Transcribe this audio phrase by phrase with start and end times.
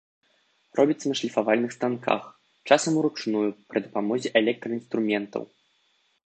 [0.79, 2.23] Робіцца на шліфавальных станках,
[2.69, 3.43] часам уручную
[3.75, 5.43] пры дапамозе электраінструментаў.